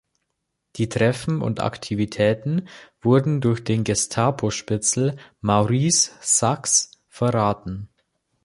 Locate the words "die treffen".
0.77-1.43